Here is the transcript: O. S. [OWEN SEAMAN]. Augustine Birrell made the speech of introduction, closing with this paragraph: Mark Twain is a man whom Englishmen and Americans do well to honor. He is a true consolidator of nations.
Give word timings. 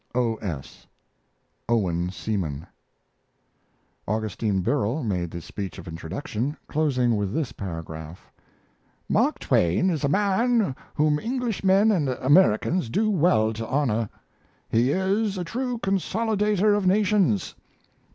O. 0.15 0.37
S. 0.37 0.87
[OWEN 1.69 2.09
SEAMAN]. 2.09 2.65
Augustine 4.07 4.61
Birrell 4.63 5.03
made 5.03 5.29
the 5.29 5.41
speech 5.41 5.77
of 5.77 5.87
introduction, 5.87 6.57
closing 6.67 7.15
with 7.17 7.35
this 7.35 7.51
paragraph: 7.51 8.31
Mark 9.07 9.37
Twain 9.37 9.91
is 9.91 10.03
a 10.03 10.09
man 10.09 10.75
whom 10.95 11.19
Englishmen 11.19 11.91
and 11.91 12.09
Americans 12.09 12.89
do 12.89 13.11
well 13.11 13.53
to 13.53 13.67
honor. 13.67 14.09
He 14.69 14.89
is 14.91 15.37
a 15.37 15.43
true 15.43 15.77
consolidator 15.77 16.75
of 16.75 16.87
nations. 16.87 17.53